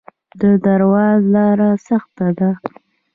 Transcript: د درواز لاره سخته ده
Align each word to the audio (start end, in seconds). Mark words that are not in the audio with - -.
د 0.41 0.43
درواز 0.65 1.21
لاره 1.33 1.69
سخته 1.87 2.27
ده 2.37 2.49